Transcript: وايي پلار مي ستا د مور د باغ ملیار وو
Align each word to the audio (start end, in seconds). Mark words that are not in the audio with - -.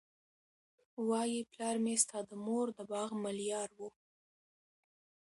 وايي 1.07 1.41
پلار 1.51 1.75
مي 1.85 1.95
ستا 2.03 2.19
د 2.29 2.31
مور 2.45 2.67
د 2.77 2.79
باغ 2.91 3.09
ملیار 3.23 3.69
وو 3.77 3.89